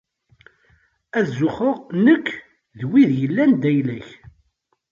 Ad 1.17 1.25
zuxxeɣ 1.37 1.75
nekk 2.05 2.27
d 2.77 2.79
wid 2.89 3.11
yellan 3.19 3.51
d 3.61 3.63
ayla-k. 3.69 4.07